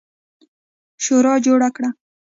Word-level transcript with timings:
شورا 1.03 1.33
جوړه 1.45 1.69
کړه. 1.75 1.89